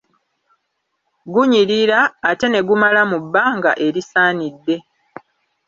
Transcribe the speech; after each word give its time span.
Gunyirira, 1.33 1.99
ate 2.29 2.45
ne 2.49 2.59
gumala 2.67 3.01
mu 3.11 3.17
bbanga 3.23 3.71
erisaanidde. 3.85 4.75